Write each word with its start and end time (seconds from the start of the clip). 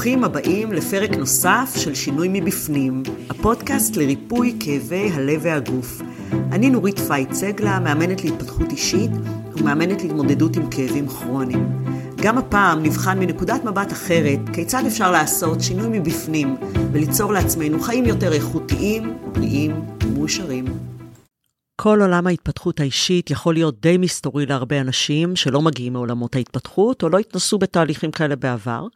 ברוכים 0.00 0.24
הבאים 0.24 0.72
לפרק 0.72 1.10
נוסף 1.10 1.72
של 1.76 1.94
שינוי 1.94 2.28
מבפנים, 2.32 3.02
הפודקאסט 3.30 3.96
לריפוי 3.96 4.56
כאבי 4.60 5.10
הלב 5.12 5.40
והגוף. 5.42 6.02
אני 6.32 6.70
נורית 6.70 6.98
פייט 6.98 7.32
סגלה, 7.32 7.80
מאמנת 7.80 8.24
להתפתחות 8.24 8.70
אישית 8.70 9.10
ומאמנת 9.56 10.02
להתמודדות 10.02 10.56
עם 10.56 10.70
כאבים 10.70 11.08
כרוניים. 11.08 11.84
גם 12.22 12.38
הפעם 12.38 12.82
נבחן 12.82 13.18
מנקודת 13.18 13.64
מבט 13.64 13.92
אחרת 13.92 14.38
כיצד 14.52 14.82
אפשר 14.86 15.10
לעשות 15.10 15.60
שינוי 15.60 15.98
מבפנים 15.98 16.56
וליצור 16.92 17.32
לעצמנו 17.32 17.80
חיים 17.80 18.04
יותר 18.04 18.32
איכותיים, 18.32 19.16
בריאים 19.32 19.72
ומאושרים. 20.04 20.89
כל 21.82 22.00
עולם 22.02 22.26
ההתפתחות 22.26 22.80
האישית 22.80 23.30
יכול 23.30 23.54
להיות 23.54 23.80
די 23.80 23.96
מסתורי 23.96 24.46
להרבה 24.46 24.80
אנשים 24.80 25.36
שלא 25.36 25.62
מגיעים 25.62 25.92
מעולמות 25.92 26.36
ההתפתחות 26.36 27.02
או 27.02 27.08
לא 27.08 27.18
התנסו 27.18 27.58
בתהליכים 27.58 28.10
כאלה 28.10 28.36
בעבר. 28.36 28.86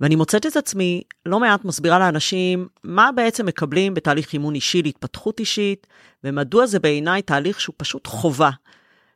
ואני 0.00 0.16
מוצאת 0.16 0.46
את 0.46 0.56
עצמי 0.56 1.02
לא 1.26 1.40
מעט 1.40 1.64
מסבירה 1.64 1.98
לאנשים 1.98 2.68
מה 2.84 3.10
בעצם 3.12 3.46
מקבלים 3.46 3.94
בתהליך 3.94 4.32
אימון 4.32 4.54
אישי 4.54 4.82
להתפתחות 4.82 5.40
אישית, 5.40 5.86
ומדוע 6.24 6.66
זה 6.66 6.78
בעיניי 6.78 7.22
תהליך 7.22 7.60
שהוא 7.60 7.74
פשוט 7.76 8.06
חובה. 8.06 8.50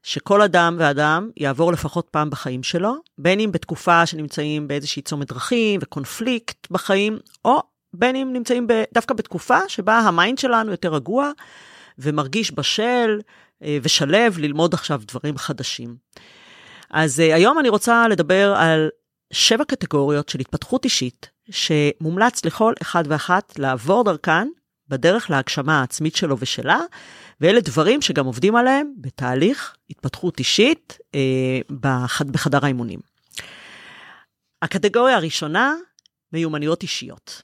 שכל 0.03 0.43
אדם 0.43 0.77
ואדם 0.79 1.31
יעבור 1.37 1.73
לפחות 1.73 2.09
פעם 2.11 2.31
בחיים 2.31 2.63
שלו, 2.63 2.95
בין 3.19 3.41
אם 3.41 3.53
בתקופה 3.53 4.07
שנמצאים 4.07 4.69
באיזושהי 4.69 5.03
צומת 5.03 5.29
דרכים 5.29 5.81
וקונפליקט 5.83 6.71
בחיים, 6.71 7.19
או 7.45 7.61
בין 7.95 8.17
אם 8.17 8.31
נמצאים 8.33 8.67
דווקא 8.95 9.15
בתקופה 9.15 9.59
שבה 9.69 9.99
ה 9.99 10.07
mind 10.07 10.39
שלנו 10.39 10.71
יותר 10.71 10.95
רגוע, 10.95 11.31
ומרגיש 12.03 12.53
בשל 12.53 13.21
אה, 13.63 13.79
ושלב 13.83 14.39
ללמוד 14.39 14.75
עכשיו 14.75 15.03
דברים 15.07 15.39
חדשים. 15.39 15.97
אז 16.91 17.21
אה, 17.21 17.35
היום 17.35 17.59
אני 17.59 17.69
רוצה 17.69 18.09
לדבר 18.09 18.55
על 18.57 18.89
שבע 19.33 19.65
קטגוריות 19.65 20.29
של 20.29 20.41
התפתחות 20.41 20.85
אישית, 20.85 21.31
שמומלץ 21.51 22.45
לכל 22.45 22.73
אחד 22.83 23.05
ואחת 23.07 23.59
לעבור 23.59 24.05
דרכן 24.05 24.49
בדרך 24.89 25.31
להגשמה 25.31 25.81
העצמית 25.81 26.17
שלו 26.17 26.37
ושלה, 26.39 26.81
ואלה 27.41 27.61
דברים 27.61 28.03
שגם 28.03 28.27
עובדים 28.27 28.57
עליהם 28.57 28.93
בתהליך 28.97 29.77
התפתחות 29.91 30.39
אישית 30.39 30.99
אה, 31.15 31.61
בחד, 31.81 32.31
בחדר 32.31 32.59
האימונים. 32.63 33.01
הקטגוריה 34.63 35.17
הראשונה, 35.17 35.75
מיומנויות 36.33 36.83
אישיות. 36.83 37.43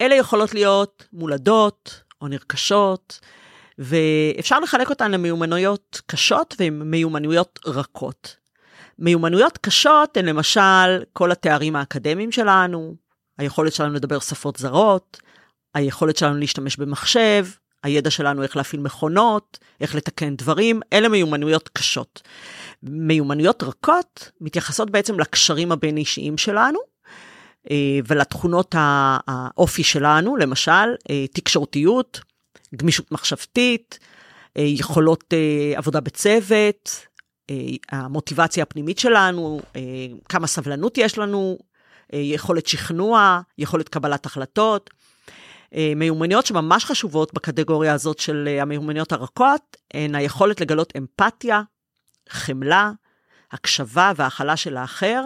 אלה 0.00 0.14
יכולות 0.14 0.54
להיות 0.54 1.08
מולדות, 1.12 2.03
או 2.24 2.28
נרכשות, 2.28 3.20
ואפשר 3.78 4.60
לחלק 4.60 4.90
אותן 4.90 5.10
למיומנויות 5.10 6.00
קשות 6.06 6.54
ומיומנויות 6.58 7.58
רכות. 7.66 8.36
מיומנויות 8.98 9.58
קשות 9.58 10.16
הן 10.16 10.24
למשל 10.24 11.02
כל 11.12 11.32
התארים 11.32 11.76
האקדמיים 11.76 12.32
שלנו, 12.32 12.94
היכולת 13.38 13.72
שלנו 13.72 13.94
לדבר 13.94 14.18
שפות 14.18 14.56
זרות, 14.56 15.20
היכולת 15.74 16.16
שלנו 16.16 16.38
להשתמש 16.38 16.76
במחשב, 16.76 17.46
הידע 17.82 18.10
שלנו 18.10 18.42
איך 18.42 18.56
להפעיל 18.56 18.82
מכונות, 18.82 19.58
איך 19.80 19.94
לתקן 19.94 20.36
דברים, 20.36 20.80
אלה 20.92 21.08
מיומנויות 21.08 21.68
קשות. 21.68 22.22
מיומנויות 22.82 23.62
רכות 23.62 24.30
מתייחסות 24.40 24.90
בעצם 24.90 25.20
לקשרים 25.20 25.72
הבין-אישיים 25.72 26.38
שלנו, 26.38 26.78
ולתכונות 28.06 28.74
האופי 28.78 29.82
שלנו, 29.84 30.36
למשל, 30.36 30.94
אה, 31.10 31.26
תקשורתיות, 31.26 32.20
גמישות 32.76 33.12
מחשבתית, 33.12 33.98
אה, 34.56 34.62
יכולות 34.62 35.34
עבודה 35.76 36.00
בצוות, 36.00 37.06
המוטיבציה 37.92 38.62
הפנימית 38.62 38.98
שלנו, 38.98 39.60
כמה 40.28 40.46
סבלנות 40.46 40.98
יש 40.98 41.18
לנו, 41.18 41.58
יכולת 42.12 42.66
שכנוע, 42.66 43.40
יכולת 43.58 43.88
קבלת 43.88 44.26
החלטות. 44.26 44.90
מיומנויות 45.96 46.46
שממש 46.46 46.84
חשובות 46.84 47.34
בקטגוריה 47.34 47.94
הזאת 47.94 48.18
של 48.18 48.58
המיומנויות 48.60 49.12
הרכות, 49.12 49.76
הן 49.94 50.14
היכולת 50.14 50.60
לגלות 50.60 50.92
אמפתיה, 50.96 51.62
חמלה, 52.28 52.92
הקשבה 53.52 54.12
והכלה 54.16 54.56
של 54.56 54.76
האחר, 54.76 55.22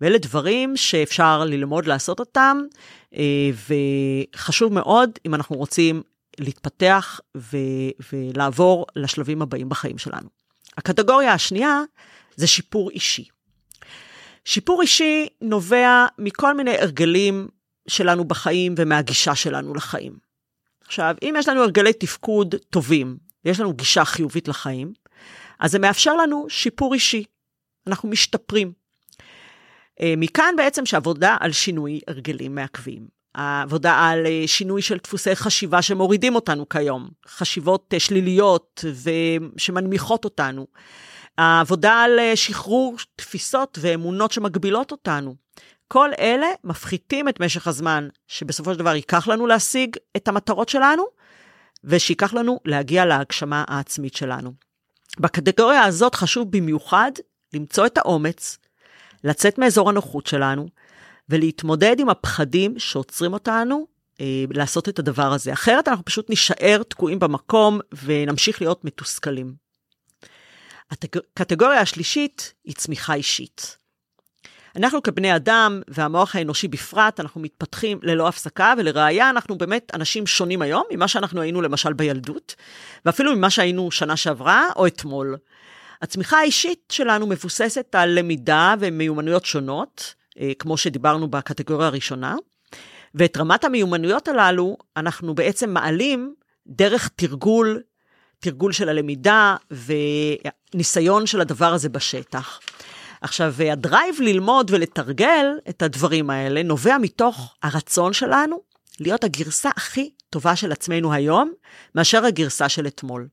ואלה 0.00 0.18
דברים 0.18 0.76
שאפשר 0.76 1.44
ללמוד 1.44 1.86
לעשות 1.86 2.20
אותם, 2.20 2.58
אה, 3.14 3.50
וחשוב 4.34 4.72
מאוד 4.72 5.10
אם 5.26 5.34
אנחנו 5.34 5.56
רוצים 5.56 6.02
להתפתח 6.40 7.20
ו- 7.36 7.56
ולעבור 8.12 8.86
לשלבים 8.96 9.42
הבאים 9.42 9.68
בחיים 9.68 9.98
שלנו. 9.98 10.28
הקטגוריה 10.78 11.32
השנייה 11.32 11.80
זה 12.36 12.46
שיפור 12.46 12.90
אישי. 12.90 13.24
שיפור 14.44 14.82
אישי 14.82 15.28
נובע 15.40 16.06
מכל 16.18 16.54
מיני 16.54 16.78
הרגלים 16.78 17.48
שלנו 17.88 18.24
בחיים 18.24 18.74
ומהגישה 18.76 19.34
שלנו 19.34 19.74
לחיים. 19.74 20.16
עכשיו, 20.84 21.14
אם 21.22 21.34
יש 21.38 21.48
לנו 21.48 21.62
הרגלי 21.62 21.92
תפקוד 21.92 22.54
טובים, 22.70 23.16
ויש 23.44 23.60
לנו 23.60 23.72
גישה 23.72 24.04
חיובית 24.04 24.48
לחיים, 24.48 24.92
אז 25.60 25.70
זה 25.70 25.78
מאפשר 25.78 26.16
לנו 26.16 26.46
שיפור 26.48 26.94
אישי. 26.94 27.24
אנחנו 27.86 28.08
משתפרים. 28.08 28.72
אה, 30.00 30.14
מכאן 30.16 30.54
בעצם 30.56 30.86
שעבודה 30.86 31.36
על 31.40 31.52
שינוי 31.52 32.00
הרגלים 32.08 32.54
מעכבים. 32.54 33.06
העבודה 33.34 34.08
על 34.08 34.26
אה, 34.26 34.42
שינוי 34.46 34.82
של 34.82 34.98
דפוסי 35.04 35.36
חשיבה 35.36 35.82
שמורידים 35.82 36.34
אותנו 36.34 36.68
כיום, 36.68 37.08
חשיבות 37.28 37.94
אה, 37.94 38.00
שליליות 38.00 38.84
ושמנמיכות 39.56 40.24
אותנו. 40.24 40.66
העבודה 41.38 41.92
על 41.92 42.18
שחרור 42.34 42.96
תפיסות 43.16 43.78
ואמונות 43.80 44.32
שמגבילות 44.32 44.92
אותנו. 44.92 45.34
כל 45.88 46.10
אלה 46.18 46.46
מפחיתים 46.64 47.28
את 47.28 47.40
משך 47.40 47.66
הזמן 47.66 48.08
שבסופו 48.28 48.72
של 48.72 48.78
דבר 48.78 48.94
ייקח 48.94 49.28
לנו 49.28 49.46
להשיג 49.46 49.96
את 50.16 50.28
המטרות 50.28 50.68
שלנו, 50.68 51.04
ושייקח 51.84 52.34
לנו 52.34 52.60
להגיע 52.64 53.06
להגשמה 53.06 53.64
העצמית 53.68 54.14
שלנו. 54.14 54.52
בקטגוריה 55.20 55.82
הזאת 55.82 56.14
חשוב 56.14 56.50
במיוחד 56.50 57.12
למצוא 57.54 57.86
את 57.86 57.98
האומץ, 57.98 58.58
לצאת 59.24 59.58
מאזור 59.58 59.88
הנוחות 59.88 60.26
שלנו, 60.26 60.68
ולהתמודד 61.28 62.00
עם 62.00 62.08
הפחדים 62.08 62.78
שעוצרים 62.78 63.32
אותנו 63.32 63.86
אה, 64.20 64.44
לעשות 64.50 64.88
את 64.88 64.98
הדבר 64.98 65.32
הזה. 65.32 65.52
אחרת 65.52 65.88
אנחנו 65.88 66.04
פשוט 66.04 66.30
נישאר 66.30 66.82
תקועים 66.88 67.18
במקום 67.18 67.80
ונמשיך 68.04 68.60
להיות 68.62 68.84
מתוסכלים. 68.84 69.54
הקטגוריה 70.90 71.80
השלישית 71.80 72.52
היא 72.64 72.74
צמיחה 72.74 73.14
אישית. 73.14 73.76
אנחנו 74.76 75.02
כבני 75.02 75.36
אדם, 75.36 75.82
והמוח 75.88 76.36
האנושי 76.36 76.68
בפרט, 76.68 77.20
אנחנו 77.20 77.40
מתפתחים 77.40 77.98
ללא 78.02 78.28
הפסקה, 78.28 78.74
ולראיה 78.78 79.30
אנחנו 79.30 79.58
באמת 79.58 79.90
אנשים 79.94 80.26
שונים 80.26 80.62
היום 80.62 80.82
ממה 80.90 81.08
שאנחנו 81.08 81.40
היינו 81.40 81.62
למשל 81.62 81.92
בילדות, 81.92 82.54
ואפילו 83.04 83.36
ממה 83.36 83.50
שהיינו 83.50 83.90
שנה 83.90 84.16
שעברה 84.16 84.68
או 84.76 84.86
אתמול. 84.86 85.36
הצמיחה 86.02 86.38
האישית 86.38 86.92
שלנו 86.92 87.26
מבוססת 87.26 87.94
על 87.94 88.18
למידה 88.18 88.74
ומיומנויות 88.80 89.44
שונות, 89.44 90.14
אה, 90.40 90.52
כמו 90.58 90.76
שדיברנו 90.76 91.28
בקטגוריה 91.28 91.86
הראשונה, 91.86 92.36
ואת 93.14 93.36
רמת 93.36 93.64
המיומנויות 93.64 94.28
הללו 94.28 94.76
אנחנו 94.96 95.34
בעצם 95.34 95.70
מעלים 95.70 96.34
דרך 96.66 97.08
תרגול, 97.08 97.82
תרגול 98.40 98.72
של 98.72 98.88
הלמידה 98.88 99.56
וניסיון 100.74 101.26
של 101.26 101.40
הדבר 101.40 101.72
הזה 101.72 101.88
בשטח. 101.88 102.60
עכשיו, 103.20 103.54
הדרייב 103.72 104.20
ללמוד 104.20 104.70
ולתרגל 104.74 105.46
את 105.68 105.82
הדברים 105.82 106.30
האלה 106.30 106.62
נובע 106.62 106.98
מתוך 106.98 107.54
הרצון 107.62 108.12
שלנו 108.12 108.60
להיות 109.00 109.24
הגרסה 109.24 109.70
הכי 109.76 110.10
טובה 110.30 110.56
של 110.56 110.72
עצמנו 110.72 111.12
היום, 111.12 111.52
מאשר 111.94 112.24
הגרסה 112.24 112.68
של 112.68 112.86
אתמול. 112.86 113.28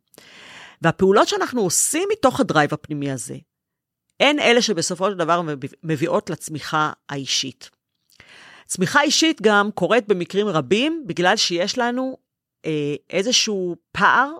והפעולות 0.81 1.27
שאנחנו 1.27 1.61
עושים 1.61 2.09
מתוך 2.11 2.39
הדרייב 2.39 2.73
הפנימי 2.73 3.11
הזה, 3.11 3.35
הן 4.19 4.39
אלה 4.39 4.61
שבסופו 4.61 5.09
של 5.11 5.17
דבר 5.17 5.41
מביאות 5.83 6.29
לצמיחה 6.29 6.91
האישית. 7.09 7.69
צמיחה 8.65 9.01
אישית 9.01 9.41
גם 9.41 9.69
קורית 9.71 10.07
במקרים 10.07 10.47
רבים 10.47 11.03
בגלל 11.07 11.35
שיש 11.35 11.77
לנו 11.77 12.17
אה, 12.65 12.95
איזשהו 13.09 13.75
פער 13.91 14.31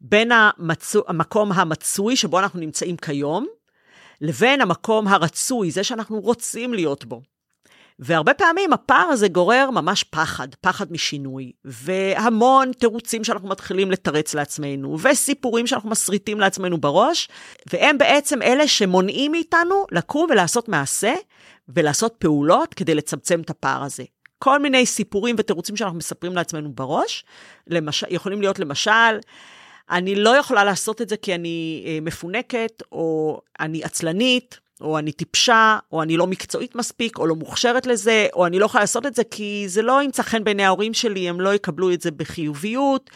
בין 0.00 0.32
המצו, 0.32 1.02
המקום 1.06 1.52
המצוי 1.52 2.16
שבו 2.16 2.38
אנחנו 2.38 2.60
נמצאים 2.60 2.96
כיום, 2.96 3.46
לבין 4.20 4.60
המקום 4.60 5.08
הרצוי, 5.08 5.70
זה 5.70 5.84
שאנחנו 5.84 6.20
רוצים 6.20 6.74
להיות 6.74 7.04
בו. 7.04 7.22
והרבה 8.04 8.34
פעמים 8.34 8.72
הפער 8.72 9.08
הזה 9.08 9.28
גורר 9.28 9.70
ממש 9.70 10.04
פחד, 10.04 10.48
פחד 10.60 10.92
משינוי, 10.92 11.52
והמון 11.64 12.72
תירוצים 12.72 13.24
שאנחנו 13.24 13.48
מתחילים 13.48 13.90
לתרץ 13.90 14.34
לעצמנו, 14.34 14.98
וסיפורים 15.02 15.66
שאנחנו 15.66 15.90
מסריטים 15.90 16.40
לעצמנו 16.40 16.80
בראש, 16.80 17.28
והם 17.72 17.98
בעצם 17.98 18.42
אלה 18.42 18.68
שמונעים 18.68 19.32
מאיתנו 19.32 19.86
לקום 19.92 20.26
ולעשות 20.30 20.68
מעשה, 20.68 21.14
ולעשות 21.68 22.14
פעולות 22.18 22.74
כדי 22.74 22.94
לצמצם 22.94 23.40
את 23.40 23.50
הפער 23.50 23.82
הזה. 23.82 24.04
כל 24.38 24.58
מיני 24.58 24.86
סיפורים 24.86 25.36
ותירוצים 25.38 25.76
שאנחנו 25.76 25.98
מספרים 25.98 26.32
לעצמנו 26.32 26.72
בראש, 26.72 27.24
למש... 27.66 28.04
יכולים 28.08 28.40
להיות 28.40 28.58
למשל, 28.58 29.18
אני 29.90 30.14
לא 30.14 30.36
יכולה 30.36 30.64
לעשות 30.64 31.02
את 31.02 31.08
זה 31.08 31.16
כי 31.16 31.34
אני 31.34 31.84
אה, 31.86 31.98
מפונקת, 32.02 32.82
או 32.92 33.40
אני 33.60 33.84
עצלנית, 33.84 34.60
או 34.80 34.98
אני 34.98 35.12
טיפשה, 35.12 35.78
או 35.92 36.02
אני 36.02 36.16
לא 36.16 36.26
מקצועית 36.26 36.74
מספיק, 36.74 37.18
או 37.18 37.26
לא 37.26 37.34
מוכשרת 37.34 37.86
לזה, 37.86 38.26
או 38.32 38.46
אני 38.46 38.58
לא 38.58 38.64
יכולה 38.64 38.82
לעשות 38.82 39.06
את 39.06 39.14
זה 39.14 39.22
כי 39.30 39.64
זה 39.68 39.82
לא 39.82 40.02
ימצא 40.02 40.22
חן 40.22 40.44
בעיני 40.44 40.64
ההורים 40.64 40.94
שלי, 40.94 41.28
הם 41.28 41.40
לא 41.40 41.54
יקבלו 41.54 41.92
את 41.92 42.00
זה 42.00 42.10
בחיוביות. 42.10 43.10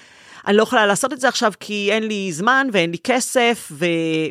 אני 0.47 0.56
לא 0.56 0.62
יכולה 0.62 0.87
לעשות 0.87 1.12
את 1.12 1.20
זה 1.20 1.29
עכשיו 1.29 1.53
כי 1.61 1.93
אין 1.93 2.03
לי 2.03 2.32
זמן 2.32 2.69
ואין 2.73 2.91
לי 2.91 2.99
כסף 3.05 3.69
ו... 3.73 3.87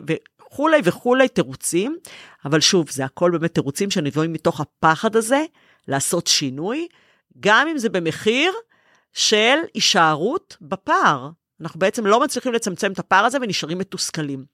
וכולי 0.07 0.77
וכולי, 0.83 1.27
תירוצים. 1.27 1.97
אבל 2.45 2.59
שוב, 2.59 2.89
זה 2.89 3.05
הכל 3.05 3.31
באמת 3.31 3.53
תירוצים 3.53 3.91
שנבואים 3.91 4.33
מתוך 4.33 4.61
הפחד 4.61 5.15
הזה 5.15 5.43
לעשות 5.87 6.27
שינוי, 6.27 6.87
גם 7.39 7.67
אם 7.67 7.77
זה 7.77 7.89
במחיר 7.89 8.53
של 9.13 9.55
הישארות 9.73 10.57
בפער. 10.61 11.29
אנחנו 11.61 11.79
בעצם 11.79 12.05
לא 12.05 12.19
מצליחים 12.19 12.53
לצמצם 12.53 12.91
את 12.91 12.99
הפער 12.99 13.25
הזה 13.25 13.37
ונשארים 13.41 13.77
מתוסכלים. 13.77 14.45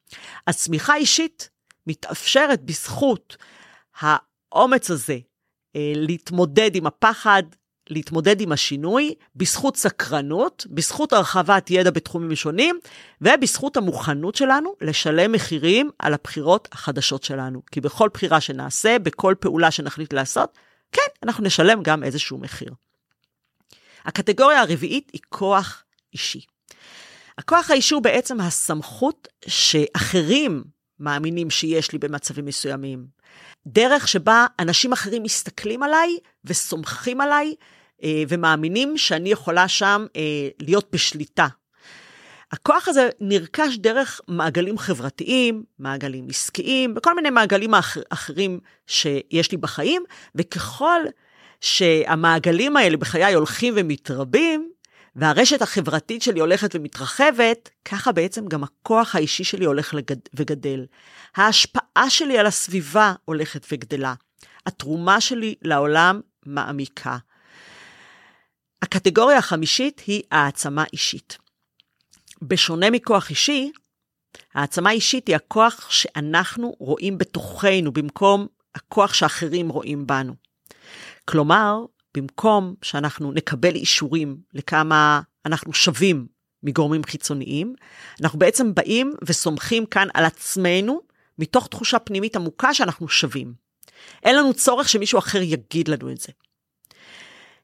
אז 0.48 0.58
צמיחה 0.58 0.96
אישית 0.96 1.50
מתאפשרת 1.88 2.64
בזכות 2.64 3.38
האומץ 4.00 4.92
הזה 4.92 5.18
אה, 5.76 5.94
להתמודד 5.96 6.76
עם 6.76 6.88
הפחד, 6.88 7.44
להתמודד 7.90 8.42
עם 8.42 8.52
השינוי, 8.52 9.16
בזכות 9.36 9.78
סקרנות, 9.78 10.66
בזכות 10.70 11.14
הרחבת 11.14 11.72
ידע 11.72 11.92
בתחומים 11.92 12.36
שונים, 12.36 12.80
ובזכות 13.22 13.78
המוכנות 13.78 14.36
שלנו 14.36 14.76
לשלם 14.82 15.32
מחירים 15.32 15.90
על 16.00 16.14
הבחירות 16.14 16.68
החדשות 16.72 17.24
שלנו. 17.24 17.62
כי 17.72 17.82
בכל 17.82 18.10
בחירה 18.14 18.42
שנעשה, 18.42 19.00
בכל 19.00 19.36
פעולה 19.40 19.72
שנחליט 19.72 20.14
לעשות, 20.14 20.58
כן, 20.92 21.02
אנחנו 21.24 21.44
נשלם 21.44 21.84
גם 21.84 22.04
איזשהו 22.04 22.38
מחיר. 22.38 22.74
הקטגוריה 24.06 24.62
הרביעית 24.62 25.10
היא 25.14 25.22
כוח 25.30 25.84
אישי. 26.14 26.42
הכוח 27.38 27.72
האישי 27.72 27.94
הוא 27.94 28.04
בעצם 28.04 28.42
הסמכות 28.42 29.28
שאחרים 29.48 30.64
מאמינים 31.02 31.50
שיש 31.50 31.92
לי 31.92 32.00
במצבים 32.00 32.46
מסוימים. 32.46 33.06
דרך 33.68 34.08
שבה 34.08 34.46
אנשים 34.60 34.94
אחרים 34.94 35.24
מסתכלים 35.24 35.84
עליי 35.84 36.18
וסומכים 36.46 37.22
עליי 37.22 37.56
אה, 38.04 38.24
ומאמינים 38.30 38.98
שאני 38.98 39.30
יכולה 39.30 39.68
שם 39.68 40.06
אה, 40.16 40.50
להיות 40.60 40.90
בשליטה. 40.92 41.48
הכוח 42.52 42.88
הזה 42.88 43.10
נרכש 43.20 43.78
דרך 43.78 44.22
מעגלים 44.28 44.78
חברתיים, 44.78 45.64
מעגלים 45.80 46.28
עסקיים, 46.30 46.94
וכל 46.98 47.16
מיני 47.16 47.30
מעגלים 47.30 47.74
אחר, 47.76 48.02
אחרים 48.10 48.60
שיש 48.88 49.52
לי 49.52 49.58
בחיים, 49.58 50.04
וככל 50.36 51.02
שהמעגלים 51.62 52.78
האלה 52.78 52.98
בחיי 52.98 53.34
הולכים 53.34 53.74
ומתרבים, 53.78 54.72
והרשת 55.16 55.62
החברתית 55.62 56.22
שלי 56.22 56.40
הולכת 56.40 56.76
ומתרחבת, 56.76 57.70
ככה 57.86 58.12
בעצם 58.12 58.48
גם 58.48 58.64
הכוח 58.64 59.16
האישי 59.16 59.44
שלי 59.44 59.66
הולך 59.66 59.94
לגד... 59.94 60.20
וגדל. 60.34 60.86
ההשפעה 61.36 62.10
שלי 62.10 62.38
על 62.38 62.46
הסביבה 62.46 63.14
הולכת 63.26 63.66
וגדלה. 63.72 64.14
התרומה 64.66 65.22
שלי 65.22 65.56
לעולם 65.62 66.22
מעמיקה. 66.46 67.18
הקטגוריה 68.82 69.38
החמישית 69.38 70.02
היא 70.08 70.22
העצמה 70.32 70.84
אישית. 70.94 71.38
בשונה 72.42 72.90
מכוח 72.90 73.30
אישי, 73.30 73.72
העצמה 74.54 74.92
אישית 74.92 75.28
היא 75.28 75.36
הכוח 75.36 75.88
שאנחנו 75.90 76.76
רואים 76.80 77.18
בתוכנו 77.18 77.92
במקום 77.92 78.48
הכוח 78.76 79.14
שאחרים 79.14 79.70
רואים 79.70 80.08
בנו. 80.08 80.34
כלומר, 81.26 81.86
במקום 82.18 82.76
שאנחנו 82.82 83.32
נקבל 83.32 83.76
אישורים 83.76 84.38
לכמה 84.54 85.22
אנחנו 85.46 85.74
שווים 85.74 86.28
מגורמים 86.64 87.04
חיצוניים, 87.04 87.76
אנחנו 88.22 88.40
בעצם 88.40 88.74
באים 88.74 89.14
וסומכים 89.26 89.86
כאן 89.86 90.08
על 90.14 90.26
עצמנו 90.26 91.02
מתוך 91.40 91.68
תחושה 91.68 92.00
פנימית 92.00 92.36
עמוקה 92.36 92.74
שאנחנו 92.74 93.08
שווים. 93.08 93.54
אין 94.24 94.36
לנו 94.36 94.54
צורך 94.54 94.90
שמישהו 94.90 95.20
אחר 95.20 95.42
יגיד 95.42 95.88
לנו 95.88 96.12
את 96.12 96.18
זה. 96.18 96.32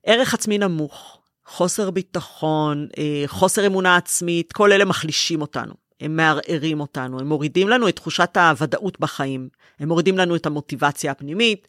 ערך 0.04 0.34
עצמי 0.34 0.58
נמוך, 0.58 1.22
חוסר 1.46 1.92
ביטחון, 1.92 2.88
אה, 2.98 3.24
חוסר 3.28 3.68
אמונה 3.68 3.96
עצמית, 3.96 4.54
כל 4.54 4.72
אלה 4.72 4.86
מחלישים 4.86 5.42
אותנו. 5.42 5.74
הם 6.02 6.16
מערערים 6.16 6.80
אותנו, 6.80 7.20
הם 7.20 7.28
מורידים 7.28 7.70
לנו 7.70 7.90
את 7.90 7.96
תחושת 7.96 8.38
הוודאות 8.38 9.00
בחיים, 9.00 9.50
הם 9.80 9.88
מורידים 9.88 10.18
לנו 10.18 10.36
את 10.36 10.46
המוטיבציה 10.46 11.12
הפנימית, 11.12 11.68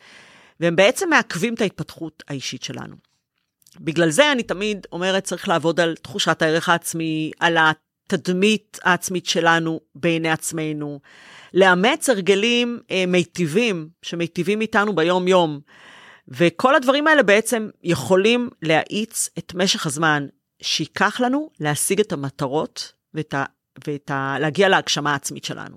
והם 0.61 0.77
בעצם 0.77 1.11
מעכבים 1.11 1.55
את 1.55 1.61
ההתפתחות 1.61 2.23
האישית 2.29 2.63
שלנו. 2.63 2.97
בגלל 3.81 4.11
זה 4.11 4.33
אני 4.33 4.43
תמיד 4.43 4.87
אומרת, 4.93 5.25
צריך 5.25 5.49
לעבוד 5.49 5.81
על 5.81 5.97
תחושת 6.03 6.43
הערך 6.43 6.69
העצמי, 6.69 7.31
על 7.41 7.57
התדמית 7.57 8.79
העצמית 8.83 9.27
שלנו 9.27 9.81
בעיני 9.95 10.31
עצמנו, 10.31 11.01
לאמץ 11.55 12.11
הרגלים 12.11 12.81
אה, 12.91 13.05
מיטיבים, 13.07 13.89
שמיטיבים 14.03 14.61
איתנו 14.61 14.95
ביום-יום. 14.95 15.61
וכל 16.29 16.75
הדברים 16.75 17.07
האלה 17.07 17.23
בעצם 17.23 17.69
יכולים 17.83 18.51
להאיץ 18.63 19.29
את 19.39 19.55
משך 19.55 19.87
הזמן 19.87 20.27
שייקח 20.63 21.21
לנו 21.21 21.51
להשיג 21.61 22.01
את 22.01 22.13
המטרות 22.13 22.93
ואת 23.15 23.35
ה, 23.35 23.45
ואת 23.87 24.11
ה, 24.11 24.37
להגשמה 24.69 25.13
העצמית 25.13 25.45
שלנו. 25.45 25.77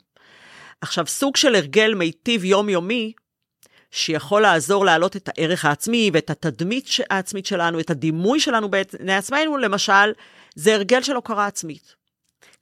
עכשיו, 0.82 1.08
סוג 1.08 1.36
של 1.36 1.56
הרגל 1.56 1.94
מיטיב 1.94 2.46
יומיומי, 2.46 3.14
שיכול 3.92 4.42
לעזור 4.42 4.86
להעלות 4.86 5.16
את 5.16 5.30
הערך 5.30 5.66
העצמי 5.66 6.12
ואת 6.14 6.30
התדמית 6.30 6.88
העצמית 7.10 7.46
שלנו, 7.46 7.80
את 7.80 7.90
הדימוי 7.90 8.40
שלנו 8.40 8.70
בעיני 8.70 9.16
עצמנו, 9.16 9.58
למשל, 9.58 10.12
זה 10.56 10.76
הרגל 10.76 11.02
של 11.02 11.16
הוקרה 11.16 11.46
עצמית. 11.46 11.96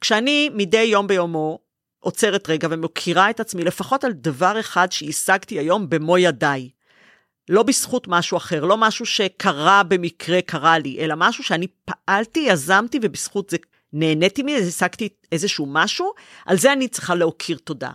כשאני 0.01 0.49
מדי 0.53 0.81
יום 0.81 1.07
ביומו 1.07 1.59
עוצרת 1.99 2.49
רגע 2.49 2.67
ומוקירה 2.71 3.29
את 3.29 3.39
עצמי 3.39 3.63
לפחות 3.63 4.03
על 4.03 4.11
דבר 4.11 4.59
אחד 4.59 4.91
שהשגתי 4.91 5.59
היום 5.59 5.89
במו 5.89 6.17
ידיי, 6.17 6.69
לא 7.49 7.63
בזכות 7.63 8.07
משהו 8.07 8.37
אחר, 8.37 8.65
לא 8.65 8.77
משהו 8.77 9.05
שקרה 9.05 9.83
במקרה, 9.83 10.41
קרה 10.41 10.79
לי, 10.79 10.97
אלא 10.99 11.15
משהו 11.17 11.43
שאני 11.43 11.67
פעלתי, 11.85 12.39
יזמתי, 12.39 12.99
ובזכות 13.01 13.49
זה 13.49 13.57
נהניתי 13.93 14.43
מזה, 14.43 14.67
השגתי 14.67 15.09
איזשהו 15.31 15.65
משהו, 15.69 16.11
על 16.45 16.57
זה 16.57 16.73
אני 16.73 16.87
צריכה 16.87 17.15
להכיר 17.15 17.57
תודה. 17.63 17.91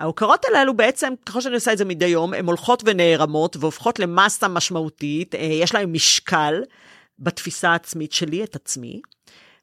וההוקרות 0.00 0.44
הללו 0.44 0.74
בעצם, 0.74 1.12
ככל 1.26 1.40
שאני 1.40 1.54
עושה 1.54 1.72
את 1.72 1.78
זה 1.78 1.84
מדי 1.84 2.06
יום, 2.06 2.34
הן 2.34 2.46
הולכות 2.46 2.82
ונערמות 2.86 3.56
והופכות 3.56 3.98
למסה 3.98 4.48
משמעותית, 4.48 5.34
אה, 5.34 5.40
יש 5.40 5.74
להן 5.74 5.92
משקל 5.92 6.62
בתפיסה 7.18 7.70
העצמית 7.70 8.12
שלי, 8.12 8.44
את 8.44 8.56
עצמי, 8.56 9.00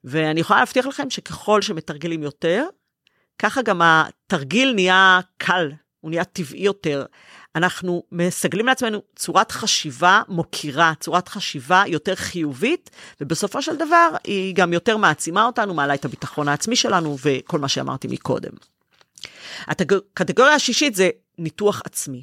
ואני 0.04 0.40
יכולה 0.40 0.60
להבטיח 0.60 0.86
לכם 0.86 1.10
שככל 1.10 1.62
שמתרגלים 1.62 2.24
יותר, 2.24 2.66
ככה 3.40 3.62
גם 3.62 3.82
התרגיל 3.84 4.74
נהיה 4.74 5.20
קל, 5.38 5.72
הוא 6.02 6.12
נהיה 6.12 6.24
טבעי 6.24 6.62
יותר. 6.62 7.06
אנחנו 7.56 8.04
מסגלים 8.12 8.66
לעצמנו 8.66 9.02
צורת 9.16 9.52
חשיבה 9.52 10.22
מוקירה, 10.28 10.94
צורת 11.00 11.28
חשיבה 11.28 11.84
יותר 11.88 12.16
חיובית, 12.16 12.90
ובסופו 13.22 13.62
של 13.62 13.76
דבר 13.76 14.10
היא 14.24 14.56
גם 14.56 14.74
יותר 14.74 14.98
מעצימה 14.98 15.46
אותנו, 15.46 15.74
מעלה 15.74 15.94
את 15.94 16.06
הביטחון 16.06 16.48
העצמי 16.48 16.76
שלנו 16.76 17.18
וכל 17.24 17.60
מה 17.60 17.68
שאמרתי 17.68 18.08
מקודם. 18.08 18.52
הקטגוריה 19.68 20.54
השישית 20.54 20.96
זה 20.96 21.10
ניתוח 21.38 21.82
עצמי. 21.86 22.22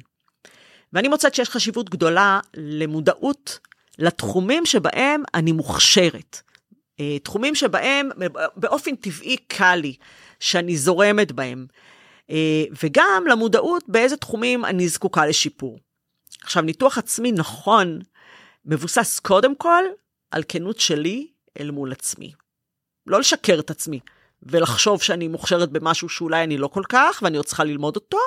ואני 0.93 1.07
מוצאת 1.07 1.35
שיש 1.35 1.49
חשיבות 1.49 1.89
גדולה 1.89 2.39
למודעות 2.57 3.59
לתחומים 3.99 4.65
שבהם 4.65 5.23
אני 5.33 5.51
מוכשרת. 5.51 6.41
אה, 6.99 7.19
תחומים 7.19 7.55
שבהם 7.55 8.09
באופן 8.55 8.95
טבעי 8.95 9.37
קל 9.37 9.75
לי, 9.75 9.95
שאני 10.39 10.77
זורמת 10.77 11.31
בהם. 11.31 11.67
אה, 12.29 12.63
וגם 12.83 13.23
למודעות 13.29 13.83
באיזה 13.87 14.17
תחומים 14.17 14.65
אני 14.65 14.87
זקוקה 14.87 15.25
לשיפור. 15.25 15.79
עכשיו, 16.43 16.63
ניתוח 16.63 16.97
עצמי 16.97 17.31
נכון 17.31 17.99
מבוסס 18.65 19.19
קודם 19.19 19.55
כל 19.55 19.83
על 20.31 20.43
כנות 20.47 20.79
שלי 20.79 21.27
אל 21.59 21.71
מול 21.71 21.91
עצמי. 21.91 22.33
לא 23.07 23.19
לשקר 23.19 23.59
את 23.59 23.69
עצמי 23.69 23.99
ולחשוב 24.45 25.01
שאני 25.01 25.27
מוכשרת 25.27 25.71
במשהו 25.71 26.09
שאולי 26.09 26.43
אני 26.43 26.57
לא 26.57 26.67
כל 26.67 26.83
כך 26.89 27.19
ואני 27.23 27.37
עוד 27.37 27.45
צריכה 27.45 27.63
ללמוד 27.63 27.95
אותו, 27.95 28.17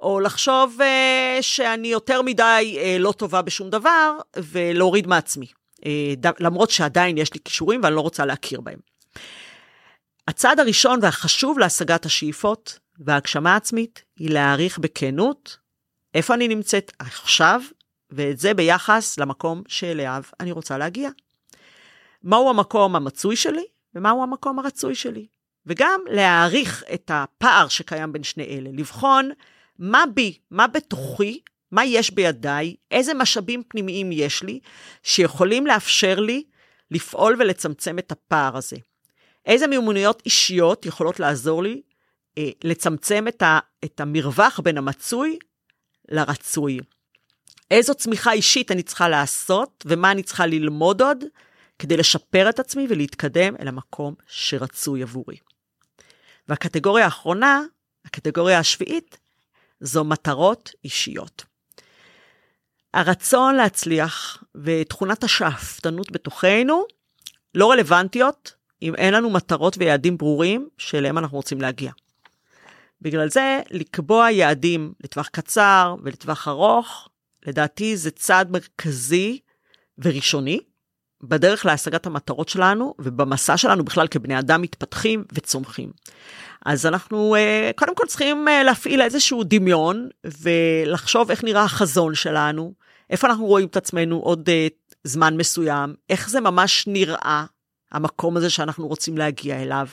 או 0.00 0.20
לחשוב 0.20 0.78
uh, 0.80 1.42
שאני 1.42 1.88
יותר 1.88 2.22
מדי 2.22 2.78
uh, 2.78 3.02
לא 3.02 3.12
טובה 3.12 3.42
בשום 3.42 3.70
דבר 3.70 4.16
ולהוריד 4.36 5.06
מעצמי. 5.06 5.46
Uh, 5.80 5.84
ד- 6.16 6.42
למרות 6.42 6.70
שעדיין 6.70 7.18
יש 7.18 7.34
לי 7.34 7.40
כישורים 7.44 7.80
ואני 7.82 7.94
לא 7.94 8.00
רוצה 8.00 8.26
להכיר 8.26 8.60
בהם. 8.60 8.78
הצעד 10.28 10.60
הראשון 10.60 10.98
והחשוב 11.02 11.58
להשגת 11.58 12.06
השאיפות 12.06 12.78
והגשמה 12.98 13.56
עצמית 13.56 14.04
היא 14.16 14.30
להעריך 14.30 14.78
בכנות 14.78 15.58
איפה 16.14 16.34
אני 16.34 16.48
נמצאת 16.48 16.92
עכשיו, 16.98 17.60
ואת 18.10 18.38
זה 18.38 18.54
ביחס 18.54 19.18
למקום 19.18 19.62
שאליו 19.68 20.22
אני 20.40 20.52
רוצה 20.52 20.78
להגיע. 20.78 21.10
מהו 22.22 22.50
המקום 22.50 22.96
המצוי 22.96 23.36
שלי, 23.36 23.64
ומהו 23.94 24.22
המקום 24.22 24.58
הרצוי 24.58 24.94
שלי. 24.94 25.26
וגם 25.66 26.00
להעריך 26.10 26.84
את 26.94 27.10
הפער 27.14 27.68
שקיים 27.68 28.12
בין 28.12 28.22
שני 28.22 28.44
אלה, 28.44 28.70
לבחון 28.72 29.30
מה 29.78 30.04
בי, 30.14 30.38
מה 30.50 30.66
בתוכי, 30.66 31.40
מה 31.72 31.84
יש 31.84 32.10
בידיי, 32.10 32.74
איזה 32.90 33.14
משאבים 33.14 33.62
פנימיים 33.68 34.12
יש 34.12 34.42
לי, 34.42 34.60
שיכולים 35.02 35.66
לאפשר 35.66 36.20
לי 36.20 36.44
לפעול 36.90 37.36
ולצמצם 37.38 37.98
את 37.98 38.12
הפער 38.12 38.56
הזה. 38.56 38.76
איזה 39.46 39.66
מיומנויות 39.66 40.22
אישיות 40.24 40.86
יכולות 40.86 41.20
לעזור 41.20 41.62
לי 41.62 41.82
אה, 42.38 42.50
לצמצם 42.64 43.28
את, 43.28 43.42
ה, 43.42 43.58
את 43.84 44.00
המרווח 44.00 44.60
בין 44.60 44.78
המצוי 44.78 45.38
לרצוי. 46.08 46.78
איזו 47.70 47.94
צמיחה 47.94 48.32
אישית 48.32 48.70
אני 48.70 48.82
צריכה 48.82 49.08
לעשות 49.08 49.84
ומה 49.86 50.10
אני 50.10 50.22
צריכה 50.22 50.46
ללמוד 50.46 51.02
עוד 51.02 51.24
כדי 51.78 51.96
לשפר 51.96 52.48
את 52.48 52.60
עצמי 52.60 52.86
ולהתקדם 52.88 53.56
אל 53.60 53.68
המקום 53.68 54.14
שרצוי 54.26 55.02
עבורי. 55.02 55.36
והקטגוריה 56.52 57.04
האחרונה, 57.04 57.62
הקטגוריה 58.04 58.58
השביעית, 58.58 59.18
זו 59.80 60.04
מטרות 60.04 60.70
אישיות. 60.84 61.44
הרצון 62.94 63.54
להצליח 63.54 64.44
ותכונת 64.54 65.24
השאפתנות 65.24 66.12
בתוכנו 66.12 66.84
לא 67.54 67.70
רלוונטיות 67.70 68.54
אם 68.82 68.94
אין 68.94 69.14
לנו 69.14 69.30
מטרות 69.30 69.76
ויעדים 69.78 70.16
ברורים 70.16 70.68
שאליהם 70.78 71.18
אנחנו 71.18 71.36
רוצים 71.36 71.60
להגיע. 71.60 71.92
בגלל 73.02 73.30
זה, 73.30 73.60
לקבוע 73.70 74.30
יעדים 74.30 74.92
לטווח 75.04 75.28
קצר 75.28 75.94
ולטווח 76.02 76.48
ארוך, 76.48 77.08
לדעתי 77.46 77.96
זה 77.96 78.10
צעד 78.10 78.50
מרכזי 78.50 79.38
וראשוני 79.98 80.60
בדרך 81.22 81.66
להשגת 81.66 82.06
המטרות 82.06 82.48
שלנו 82.48 82.94
ובמסע 82.98 83.56
שלנו 83.56 83.84
בכלל 83.84 84.06
כבני 84.08 84.38
אדם 84.38 84.62
מתפתחים 84.62 85.24
וצומחים. 85.32 85.90
אז 86.66 86.86
אנחנו 86.86 87.34
אה, 87.34 87.70
קודם 87.76 87.94
כל 87.94 88.06
צריכים 88.06 88.48
אה, 88.48 88.62
להפעיל 88.62 89.02
איזשהו 89.02 89.44
דמיון 89.44 90.08
ולחשוב 90.24 91.30
איך 91.30 91.44
נראה 91.44 91.62
החזון 91.62 92.14
שלנו, 92.14 92.72
איפה 93.10 93.26
אנחנו 93.26 93.46
רואים 93.46 93.66
את 93.66 93.76
עצמנו 93.76 94.16
עוד 94.16 94.48
אה, 94.48 94.66
זמן 95.04 95.36
מסוים, 95.36 95.94
איך 96.10 96.30
זה 96.30 96.40
ממש 96.40 96.84
נראה, 96.86 97.44
המקום 97.92 98.36
הזה 98.36 98.50
שאנחנו 98.50 98.88
רוצים 98.88 99.18
להגיע 99.18 99.62
אליו, 99.62 99.86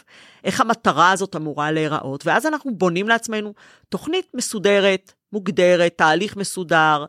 איך 0.44 0.62
המטרה 0.62 1.12
הזאת 1.12 1.36
אמורה 1.36 1.72
להיראות, 1.72 2.26
ואז 2.26 2.46
אנחנו 2.46 2.76
בונים 2.76 3.08
לעצמנו 3.08 3.54
תוכנית 3.90 4.26
מסודרת, 4.34 5.14
מוגדרת, 5.34 5.94
תהליך 5.98 6.38
מסודר, 6.38 7.06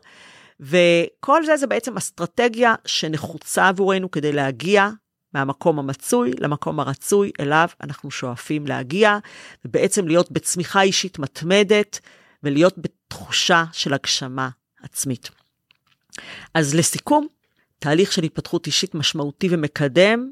וכל 0.61 1.45
זה 1.45 1.57
זה 1.57 1.67
בעצם 1.67 1.97
אסטרטגיה 1.97 2.75
שנחוצה 2.85 3.67
עבורנו 3.67 4.11
כדי 4.11 4.31
להגיע 4.31 4.89
מהמקום 5.33 5.79
המצוי 5.79 6.31
למקום 6.39 6.79
הרצוי 6.79 7.31
אליו 7.39 7.67
אנחנו 7.81 8.11
שואפים 8.11 8.67
להגיע, 8.67 9.17
ובעצם 9.65 10.07
להיות 10.07 10.31
בצמיחה 10.31 10.81
אישית 10.81 11.19
מתמדת 11.19 11.99
ולהיות 12.43 12.77
בתחושה 12.77 13.63
של 13.71 13.93
הגשמה 13.93 14.49
עצמית. 14.83 15.29
אז 16.53 16.75
לסיכום, 16.75 17.27
תהליך 17.79 18.11
של 18.11 18.23
התפתחות 18.23 18.67
אישית 18.67 18.95
משמעותי 18.95 19.47
ומקדם, 19.51 20.31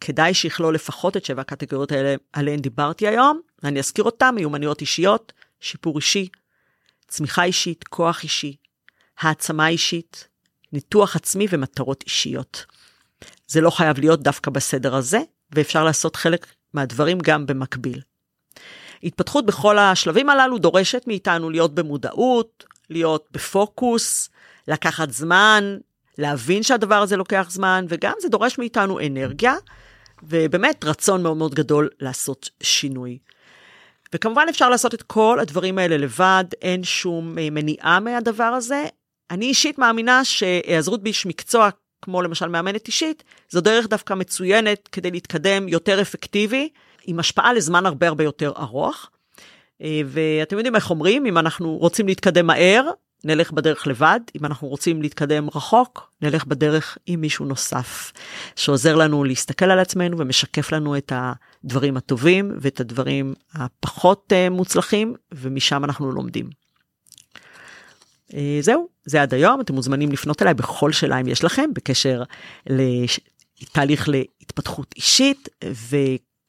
כדאי 0.00 0.34
שיכלול 0.34 0.74
לפחות 0.74 1.16
את 1.16 1.24
שבע 1.24 1.40
הקטגוריות 1.40 1.92
האלה 1.92 2.14
עליהן 2.32 2.60
דיברתי 2.60 3.08
היום, 3.08 3.40
ואני 3.62 3.78
אזכיר 3.78 4.04
אותן, 4.04 4.34
מיומנויות 4.34 4.80
אישיות, 4.80 5.32
שיפור 5.60 5.96
אישי, 5.96 6.28
צמיחה 7.08 7.44
אישית, 7.44 7.84
כוח 7.84 8.22
אישי, 8.22 8.56
העצמה 9.20 9.68
אישית, 9.68 10.28
ניתוח 10.72 11.16
עצמי 11.16 11.46
ומטרות 11.50 12.02
אישיות. 12.06 12.66
זה 13.46 13.60
לא 13.60 13.70
חייב 13.70 13.98
להיות 13.98 14.22
דווקא 14.22 14.50
בסדר 14.50 14.94
הזה, 14.94 15.20
ואפשר 15.52 15.84
לעשות 15.84 16.16
חלק 16.16 16.46
מהדברים 16.74 17.18
גם 17.18 17.46
במקביל. 17.46 18.00
התפתחות 19.02 19.46
בכל 19.46 19.78
השלבים 19.78 20.30
הללו 20.30 20.58
דורשת 20.58 21.02
מאיתנו 21.06 21.50
להיות 21.50 21.74
במודעות, 21.74 22.64
להיות 22.90 23.28
בפוקוס, 23.30 24.28
לקחת 24.68 25.10
זמן, 25.10 25.78
להבין 26.18 26.62
שהדבר 26.62 26.94
הזה 26.94 27.16
לוקח 27.16 27.46
זמן, 27.50 27.86
וגם 27.88 28.14
זה 28.20 28.28
דורש 28.28 28.58
מאיתנו 28.58 29.00
אנרגיה, 29.06 29.54
ובאמת 30.22 30.84
רצון 30.84 31.22
מאוד 31.22 31.36
מאוד 31.36 31.54
גדול 31.54 31.88
לעשות 32.00 32.50
שינוי. 32.62 33.18
וכמובן 34.14 34.46
אפשר 34.50 34.68
לעשות 34.68 34.94
את 34.94 35.02
כל 35.02 35.38
הדברים 35.40 35.78
האלה 35.78 35.96
לבד, 35.96 36.44
אין 36.62 36.84
שום 36.84 37.38
אה, 37.38 37.50
מניעה 37.50 38.00
מהדבר 38.00 38.44
הזה. 38.44 38.86
אני 39.30 39.46
אישית 39.46 39.78
מאמינה 39.78 40.24
שהיעזרות 40.24 41.02
באיש 41.02 41.26
מקצוע, 41.26 41.68
כמו 42.02 42.22
למשל 42.22 42.48
מאמנת 42.48 42.86
אישית, 42.86 43.24
זו 43.50 43.60
דרך 43.60 43.86
דווקא 43.86 44.14
מצוינת 44.14 44.88
כדי 44.92 45.10
להתקדם 45.10 45.68
יותר 45.68 46.00
אפקטיבי, 46.00 46.68
עם 47.06 47.18
השפעה 47.18 47.52
לזמן 47.52 47.86
הרבה 47.86 48.08
הרבה 48.08 48.24
יותר 48.24 48.52
ארוך. 48.58 49.10
אה, 49.82 50.00
ואתם 50.06 50.56
יודעים 50.56 50.76
איך 50.76 50.90
אומרים, 50.90 51.26
אם 51.26 51.38
אנחנו 51.38 51.76
רוצים 51.76 52.06
להתקדם 52.06 52.46
מהר, 52.46 52.90
נלך 53.24 53.52
בדרך 53.52 53.86
לבד, 53.86 54.20
אם 54.40 54.44
אנחנו 54.44 54.68
רוצים 54.68 55.02
להתקדם 55.02 55.48
רחוק, 55.54 56.10
נלך 56.22 56.44
בדרך 56.44 56.98
עם 57.06 57.20
מישהו 57.20 57.44
נוסף, 57.44 58.12
שעוזר 58.56 58.96
לנו 58.96 59.24
להסתכל 59.24 59.64
על 59.64 59.78
עצמנו 59.78 60.18
ומשקף 60.18 60.72
לנו 60.72 60.96
את 60.96 61.12
הדברים 61.14 61.96
הטובים 61.96 62.52
ואת 62.60 62.80
הדברים 62.80 63.34
הפחות 63.54 64.32
אה, 64.32 64.50
מוצלחים, 64.50 65.14
ומשם 65.32 65.84
אנחנו 65.84 66.12
לומדים. 66.12 66.59
אה, 68.34 68.58
זהו, 68.60 68.88
זה 69.04 69.22
עד 69.22 69.34
היום, 69.34 69.60
אתם 69.60 69.74
מוזמנים 69.74 70.12
לפנות 70.12 70.42
אליי 70.42 70.54
בכל 70.54 70.92
שאלה 70.92 71.20
אם 71.20 71.28
יש 71.28 71.44
לכם, 71.44 71.70
בקשר 71.74 72.22
לתהליך 72.66 74.08
להתפתחות 74.08 74.94
אישית, 74.96 75.48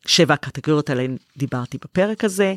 ושבע 0.06 0.34
הקטגוריות 0.34 0.90
עליהן 0.90 1.18
דיברתי 1.38 1.78
בפרק 1.84 2.24
הזה. 2.24 2.56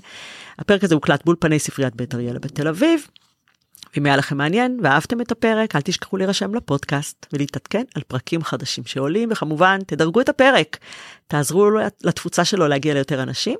הפרק 0.58 0.84
הזה 0.84 0.94
הוקלט 0.94 1.24
באולפני 1.24 1.58
ספריית 1.58 1.96
בית 1.96 2.14
אריאלה 2.14 2.38
בתל 2.38 2.68
אביב. 2.68 3.06
אם 3.98 4.06
היה 4.06 4.16
לכם 4.16 4.36
מעניין 4.36 4.80
ואהבתם 4.82 5.20
את 5.20 5.32
הפרק, 5.32 5.76
אל 5.76 5.80
תשכחו 5.80 6.16
להירשם 6.16 6.54
לפודקאסט 6.54 7.26
ולהתעדכן 7.32 7.82
על 7.94 8.02
פרקים 8.08 8.42
חדשים 8.42 8.84
שעולים, 8.86 9.28
וכמובן, 9.32 9.78
תדרגו 9.86 10.20
את 10.20 10.28
הפרק, 10.28 10.76
תעזרו 11.26 11.70
לתפוצה 12.04 12.44
שלו 12.44 12.68
להגיע 12.68 12.94
ליותר 12.94 13.22
אנשים. 13.22 13.58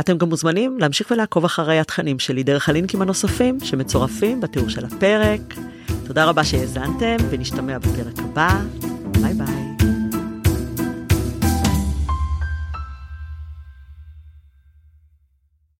אתם 0.00 0.18
גם 0.18 0.28
מוזמנים 0.28 0.78
להמשיך 0.80 1.10
ולעקוב 1.10 1.44
אחרי 1.44 1.78
התכנים 1.78 2.18
שלי 2.18 2.42
דרך 2.42 2.68
הלינקים 2.68 3.02
הנוספים 3.02 3.58
שמצורפים 3.60 4.40
בתיאור 4.40 4.68
של 4.68 4.84
הפרק. 4.84 5.40
תודה 6.06 6.24
רבה 6.24 6.44
שהאזנתם, 6.44 7.16
ונשתמע 7.30 7.78
בפרק 7.78 8.18
הבא. 8.18 8.60
ביי 9.20 9.34
ביי. 9.34 9.61